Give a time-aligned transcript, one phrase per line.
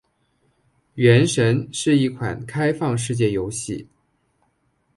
[0.95, 3.87] 《原神》是一款开放世界游戏。